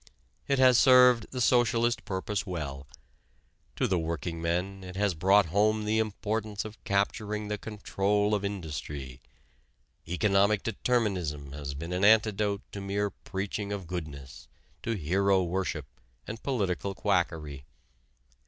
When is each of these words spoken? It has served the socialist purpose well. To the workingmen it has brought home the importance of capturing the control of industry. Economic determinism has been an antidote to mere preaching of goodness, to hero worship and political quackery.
It 0.47 0.57
has 0.57 0.79
served 0.79 1.27
the 1.29 1.39
socialist 1.39 2.05
purpose 2.05 2.43
well. 2.43 2.87
To 3.75 3.87
the 3.87 3.99
workingmen 3.99 4.83
it 4.83 4.95
has 4.95 5.13
brought 5.13 5.45
home 5.53 5.85
the 5.85 5.99
importance 5.99 6.65
of 6.65 6.83
capturing 6.85 7.49
the 7.49 7.59
control 7.59 8.33
of 8.33 8.43
industry. 8.43 9.21
Economic 10.07 10.63
determinism 10.63 11.51
has 11.51 11.75
been 11.75 11.93
an 11.93 12.03
antidote 12.03 12.63
to 12.71 12.81
mere 12.81 13.11
preaching 13.11 13.71
of 13.71 13.85
goodness, 13.85 14.47
to 14.81 14.93
hero 14.97 15.43
worship 15.43 15.85
and 16.25 16.41
political 16.41 16.95
quackery. 16.95 17.67